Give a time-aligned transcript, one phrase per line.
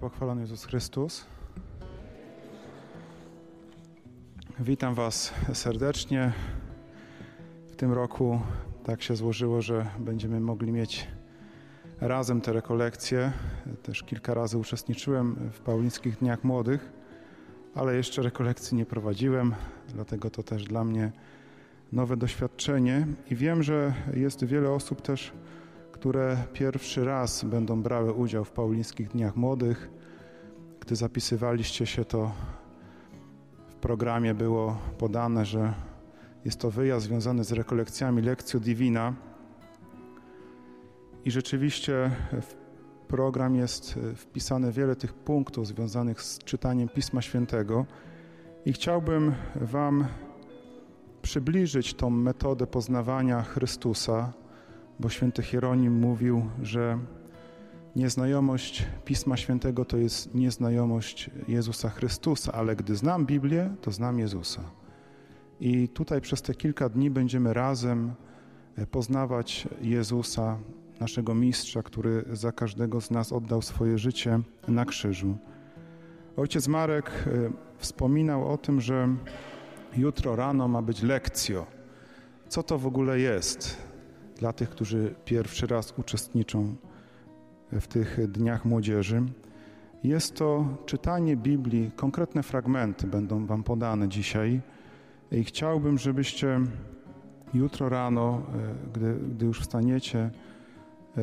[0.00, 1.26] pochwalony Jezus Chrystus.
[4.60, 6.32] Witam Was serdecznie.
[7.68, 8.40] W tym roku
[8.84, 11.08] tak się złożyło, że będziemy mogli mieć
[12.00, 13.32] razem te rekolekcje.
[13.82, 16.92] Też kilka razy uczestniczyłem w Paulińskich Dniach Młodych,
[17.74, 19.54] ale jeszcze rekolekcji nie prowadziłem,
[19.94, 21.12] dlatego to też dla mnie
[21.92, 23.06] nowe doświadczenie.
[23.30, 25.32] I wiem, że jest wiele osób też,
[25.92, 29.97] które pierwszy raz będą brały udział w Paulińskich Dniach Młodych.
[30.88, 32.32] Gdy zapisywaliście się, to
[33.68, 35.74] w programie było podane, że
[36.44, 39.14] jest to wyjazd związany z rekolekcjami Lekcjo Divina.
[41.24, 42.10] I rzeczywiście
[42.42, 42.54] w
[43.08, 47.86] program jest wpisane wiele tych punktów związanych z czytaniem Pisma Świętego.
[48.64, 50.06] I chciałbym Wam
[51.22, 54.32] przybliżyć tą metodę poznawania Chrystusa,
[55.00, 56.98] bo święty Hieronim mówił, że
[57.98, 64.62] nieznajomość Pisma Świętego to jest nieznajomość Jezusa Chrystusa, ale gdy znam Biblię, to znam Jezusa.
[65.60, 68.12] I tutaj przez te kilka dni będziemy razem
[68.76, 70.58] e, poznawać Jezusa,
[71.00, 75.36] naszego mistrza, który za każdego z nas oddał swoje życie na krzyżu.
[76.36, 77.30] Ojciec Marek e,
[77.78, 79.08] wspominał o tym, że
[79.96, 81.66] jutro rano ma być lekcjo.
[82.48, 83.88] Co to w ogóle jest?
[84.38, 86.76] dla tych, którzy pierwszy raz uczestniczą
[87.72, 89.22] w tych dniach młodzieży.
[90.04, 94.60] Jest to czytanie Biblii, konkretne fragmenty będą Wam podane dzisiaj
[95.32, 96.60] i chciałbym, żebyście
[97.54, 101.20] jutro rano, e, gdy, gdy już wstaniecie, e,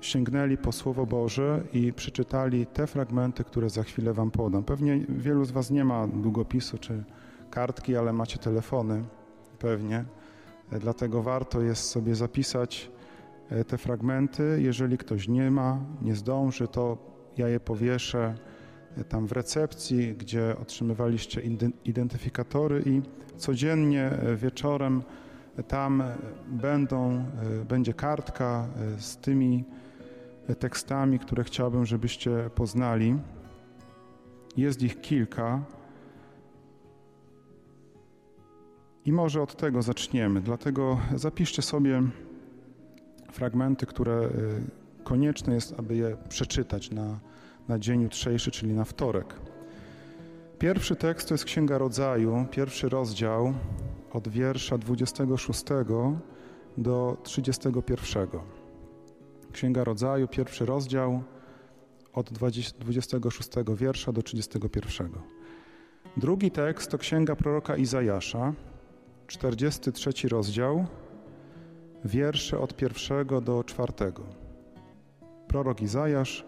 [0.00, 4.64] sięgnęli po Słowo Boże i przeczytali te fragmenty, które za chwilę Wam podam.
[4.64, 7.04] Pewnie wielu z Was nie ma długopisu czy
[7.50, 9.04] kartki, ale macie telefony,
[9.58, 10.04] pewnie.
[10.72, 12.90] E, dlatego warto jest sobie zapisać
[13.66, 14.58] te fragmenty.
[14.62, 16.98] Jeżeli ktoś nie ma, nie zdąży, to
[17.36, 18.34] ja je powieszę
[18.96, 21.42] e, tam w recepcji, gdzie otrzymywaliście
[21.84, 23.02] identyfikatory i
[23.36, 25.02] codziennie wieczorem
[25.68, 26.02] tam
[26.48, 27.24] będą,
[27.68, 28.68] będzie kartka
[28.98, 29.64] z tymi
[30.58, 33.18] tekstami, które chciałbym, żebyście poznali.
[34.56, 35.64] Jest ich kilka.
[39.04, 40.40] I może od tego zaczniemy.
[40.40, 42.02] Dlatego zapiszcie sobie
[43.32, 47.20] fragmenty, które y, konieczne jest, aby je przeczytać na,
[47.68, 49.34] na dzień jutrzejszy, czyli na wtorek.
[50.58, 53.54] Pierwszy tekst to jest Księga Rodzaju, pierwszy rozdział
[54.12, 55.64] od wiersza 26
[56.78, 58.28] do 31.
[59.52, 61.22] Księga Rodzaju, pierwszy rozdział
[62.12, 65.10] od 26 wiersza do 31.
[66.16, 68.52] Drugi tekst to Księga proroka Izajasza,
[69.26, 70.86] 43 rozdział,
[72.04, 74.22] wiersze od pierwszego do czwartego.
[75.48, 76.44] Prorok Izajasz,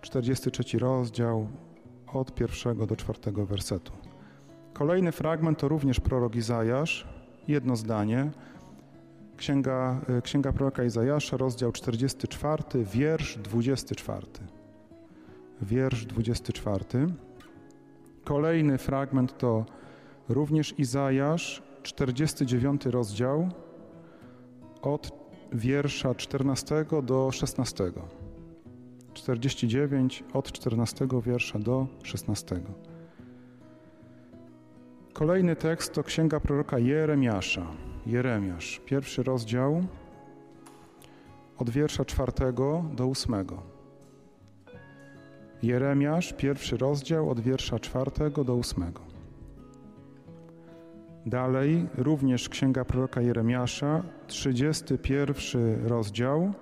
[0.00, 1.48] 43 rozdział,
[2.12, 3.92] od pierwszego do czwartego wersetu.
[4.72, 7.08] Kolejny fragment to również prorok Izajasz,
[7.48, 8.30] jedno zdanie.
[9.36, 14.26] Księga, e, Księga proroka Izajasza, rozdział 44, wiersz 24.
[15.62, 16.84] Wiersz 24.
[18.24, 19.64] Kolejny fragment to
[20.28, 23.48] również Izajasz, 49 rozdział
[24.86, 25.12] od
[25.52, 27.92] wiersza 14 do 16.
[29.14, 32.60] 49 od 14 wiersza do 16.
[35.12, 37.66] Kolejny tekst to księga proroka Jeremiasza.
[38.06, 39.84] Jeremiasz, pierwszy rozdział
[41.58, 42.32] od wiersza 4
[42.94, 43.46] do 8.
[45.62, 48.10] Jeremiasz, pierwszy rozdział od wiersza 4
[48.44, 49.13] do 8.
[51.26, 56.52] Dalej, również Księga Proroka Jeremiasza, 31 rozdział,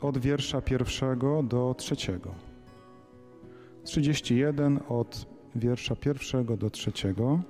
[0.00, 2.34] od wiersza pierwszego do trzeciego.
[3.84, 7.40] 31 od wiersza pierwszego do trzeciego.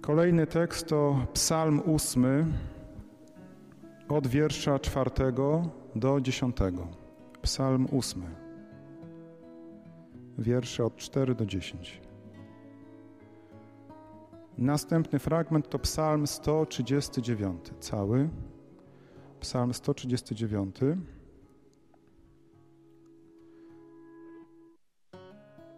[0.00, 2.46] Kolejny tekst to Psalm ósmy,
[4.08, 6.88] od wiersza czwartego do dziesiątego.
[7.42, 8.26] Psalm ósmy.
[10.38, 12.03] Wiersze od 4 do 10.
[14.58, 18.28] Następny fragment to Psalm 139, cały.
[19.40, 20.76] Psalm 139.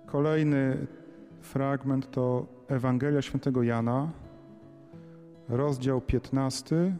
[0.06, 0.87] Kolejny
[1.40, 4.11] fragment to Ewangelia Świętego Jana,
[5.49, 6.96] rozdział 15,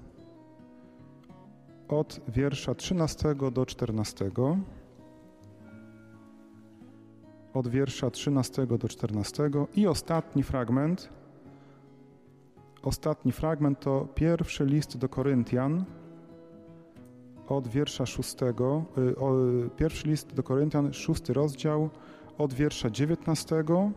[1.89, 4.31] od wiersza 13 do 14.
[7.55, 9.51] Od wiersza 13 do 14.
[9.75, 11.09] I ostatni fragment
[12.87, 15.85] Ostatni fragment to pierwszy list do Koryntian,
[17.49, 18.85] od wiersza szóstego,
[19.67, 21.91] y, pierwszy list do Koryntian, szósty rozdział,
[22.39, 23.91] od wiersza dziewiętnastego,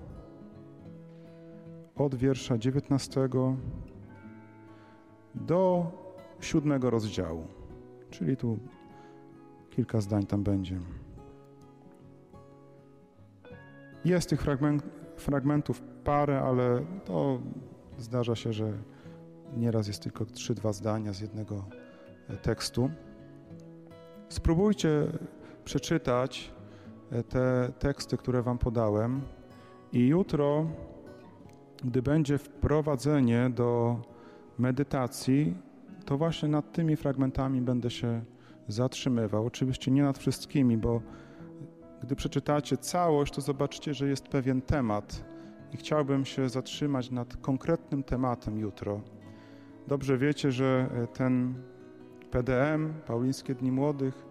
[1.96, 3.56] od wiersza dziewiętnastego
[5.36, 5.92] do
[6.40, 7.48] siódmego rozdziału.
[8.10, 8.60] Czyli tu
[9.70, 10.80] kilka zdań tam będzie.
[14.06, 14.84] Jest tych fragment,
[15.18, 17.40] fragmentów parę, ale to
[18.00, 18.74] zdarza się, że
[19.58, 21.66] nieraz jest tylko trzy, dwa zdania z jednego
[22.30, 22.90] e, tekstu.
[24.30, 25.08] Spróbujcie
[25.66, 26.52] przeczytać
[27.12, 29.22] e, te teksty, które Wam podałem,
[29.94, 30.68] i jutro,
[31.84, 34.00] gdy będzie wprowadzenie do
[34.58, 35.58] medytacji,
[36.06, 38.22] to właśnie nad tymi fragmentami będę się
[38.68, 39.46] zatrzymywał.
[39.46, 41.02] Oczywiście nie nad wszystkimi, bo
[42.04, 45.24] gdy przeczytacie całość, to zobaczycie, że jest pewien temat
[45.74, 49.02] i chciałbym się zatrzymać nad konkretnym tematem jutro.
[49.88, 51.54] Dobrze wiecie, że e, ten
[52.32, 54.26] PDM, Paulińskie Dni Młodych,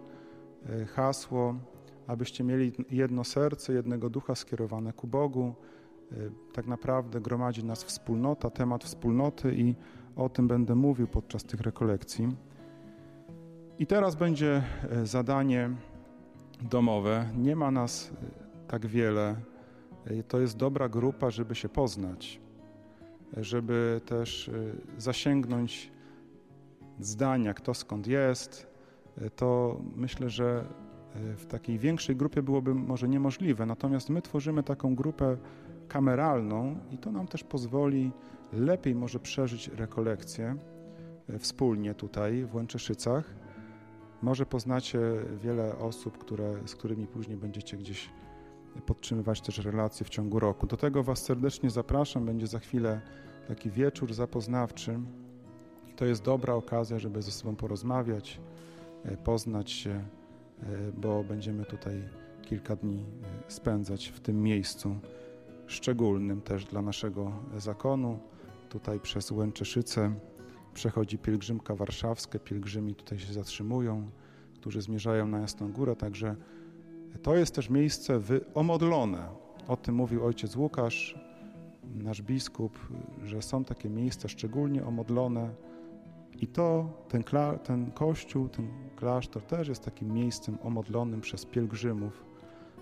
[0.69, 1.55] e, hasło,
[2.07, 5.53] abyście mieli jedno serce, jednego ducha skierowane ku Bogu,
[6.11, 6.15] e,
[6.53, 9.75] tak naprawdę gromadzi nas wspólnota, temat wspólnoty i
[10.15, 12.27] o tym będę mówił podczas tych rekolekcji.
[13.79, 14.63] I teraz będzie
[15.03, 15.69] zadanie
[16.61, 17.29] domowe.
[17.37, 18.11] Nie ma nas
[18.67, 19.35] tak wiele.
[20.27, 22.39] To jest dobra grupa, żeby się poznać
[23.37, 25.91] żeby też y, zasięgnąć
[26.99, 28.67] zdania, kto skąd jest,
[29.21, 30.65] y, to myślę, że
[31.15, 33.65] y, w takiej większej grupie byłoby może niemożliwe.
[33.65, 35.37] Natomiast my tworzymy taką grupę
[35.87, 38.11] kameralną i to nam też pozwoli
[38.53, 40.55] lepiej może przeżyć rekolekcję
[41.39, 43.35] wspólnie tutaj w Łęczeszycach.
[44.21, 44.99] Może poznacie
[45.43, 48.09] wiele osób, które, z którymi później będziecie gdzieś
[48.85, 50.67] podtrzymywać też relacje w ciągu roku.
[50.67, 52.25] Do tego Was serdecznie zapraszam.
[52.25, 53.01] Będzie za chwilę
[53.47, 54.99] taki wieczór zapoznawczy.
[55.89, 58.41] I to jest dobra okazja, żeby ze sobą porozmawiać,
[59.05, 60.05] e, poznać się, e,
[60.97, 62.03] bo będziemy tutaj
[62.41, 63.05] kilka dni
[63.47, 64.95] e, spędzać w tym miejscu
[65.67, 68.19] szczególnym też dla naszego zakonu.
[68.69, 70.13] Tutaj przez Łęczeszyce
[70.73, 74.09] przechodzi pielgrzymka warszawska, pielgrzymi tutaj się zatrzymują,
[74.55, 76.35] którzy zmierzają na Jasną Górę, także
[77.21, 78.19] to jest też miejsce
[78.53, 79.27] omodlone.
[79.67, 81.19] O tym mówił ojciec Łukasz,
[81.95, 82.79] nasz biskup,
[83.23, 85.49] że są takie miejsca szczególnie omodlone
[86.37, 87.23] i to, ten,
[87.63, 92.25] ten kościół, ten klasztor też jest takim miejscem omodlonym przez pielgrzymów,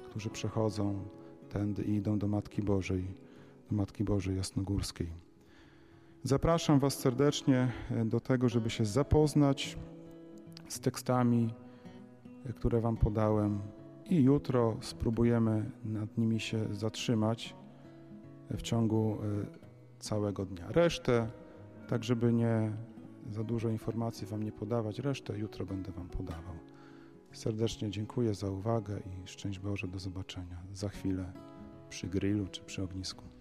[0.10, 1.00] którzy przechodzą
[1.50, 3.08] tędy i idą do Matki Bożej,
[3.70, 5.08] do Matki Bożej Jasnogórskiej.
[6.24, 7.72] Zapraszam Was serdecznie
[8.06, 9.78] do tego, żeby się zapoznać
[10.68, 11.54] z tekstami,
[12.56, 13.60] które Wam podałem,
[14.10, 17.56] i jutro spróbujemy nad nimi się zatrzymać
[18.50, 19.46] w ciągu e,
[20.00, 20.68] całego dnia.
[20.72, 21.28] Resztę,
[21.88, 22.72] tak żeby nie
[23.30, 26.56] za dużo informacji Wam nie podawać, resztę jutro będę Wam podawał.
[27.32, 31.34] Serdecznie dziękuję za uwagę i szczęść Boże do zobaczenia za chwilę
[31.90, 33.37] przy grillu czy przy ognisku.